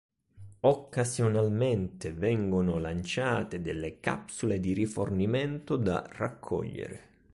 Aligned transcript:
Occasionalmente 0.63 2.11
vengono 2.11 2.79
lanciate 2.79 3.61
delle 3.61 3.99
capsule 3.99 4.59
di 4.59 4.73
rifornimento 4.73 5.75
da 5.77 6.03
raccogliere. 6.13 7.09